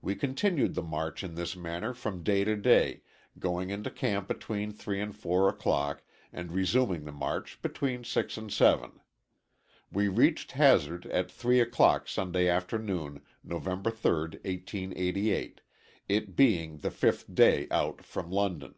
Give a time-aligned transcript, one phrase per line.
[0.00, 3.02] We continued the march in this manner from day to day,
[3.36, 8.52] going into camp between 3 and 4 o'clock, and resuming the march between 6 and
[8.52, 9.00] 7.
[9.90, 15.60] We reached Hazard at three o'clock Sunday afternoon, November 3rd, 1888,
[16.08, 18.76] it being the fifth day out from London.